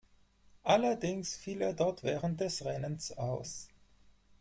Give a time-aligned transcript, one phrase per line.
[0.63, 3.67] Allerdings fiel er dort während des Rennens aus.